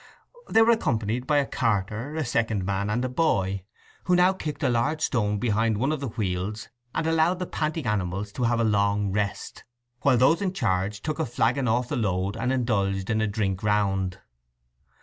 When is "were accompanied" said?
0.63-1.27